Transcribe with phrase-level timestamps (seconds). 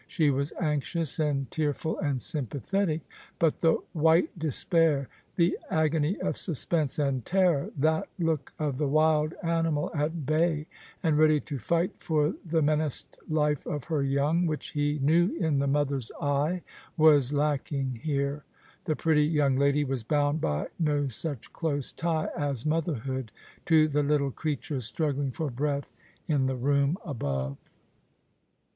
[0.07, 3.01] She was anxious and tearful and sympathetic;
[3.37, 9.35] but the white despair, the agony of suspense and terror— that look of the wild
[9.43, 10.65] animal at bay,
[11.03, 15.59] and ready to fight for the menaced life of her young, which he knew in
[15.59, 16.63] the mother's eye,
[16.97, 18.43] was lacking here.
[18.85, 23.31] This pretty young lady was bound by no such close tie as motherhood
[23.65, 25.91] to the little creature struggling for breath
[26.27, 27.57] in the room above.